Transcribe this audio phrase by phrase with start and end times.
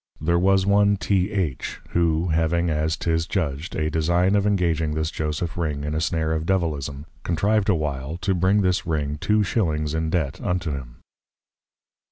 [0.19, 1.29] There was one T.
[1.31, 1.79] H.
[1.89, 6.31] who having, as 'tis judged, a design of engaging this Joseph Ring in a snare
[6.31, 10.95] of Devillism, contrived a while, to bring this Ring two Shillings in Debt unto him.